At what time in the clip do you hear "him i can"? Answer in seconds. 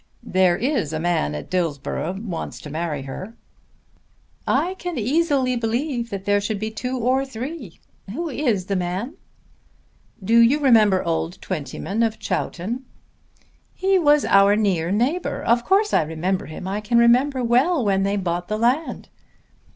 16.47-16.97